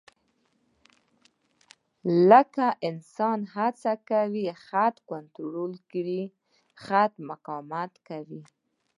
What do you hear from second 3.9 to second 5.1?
کوي خط